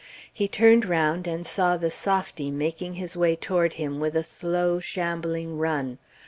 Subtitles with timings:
[0.33, 4.79] He turned round and saw the softy making his way toward him with a slow,
[4.79, 5.99] shambling run.